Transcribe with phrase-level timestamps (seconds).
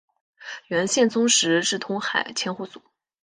[0.67, 2.81] 元宪宗时置通海千户所。